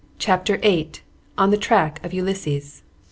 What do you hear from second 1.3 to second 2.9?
ON THE TRACK OF ULYSSES.